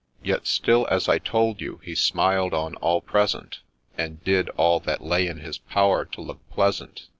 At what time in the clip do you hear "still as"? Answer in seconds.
0.47-1.07